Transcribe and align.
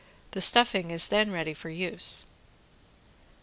The 0.31 0.41
stuffing 0.41 0.89
is 0.89 1.09
then 1.09 1.31
ready 1.31 1.53
for 1.53 1.69
use. 1.69 2.25